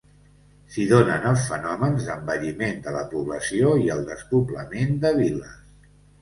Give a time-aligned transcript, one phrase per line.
[0.75, 5.89] S'hi donen els fenòmens d'envelliment de la població i el despoblament de viles.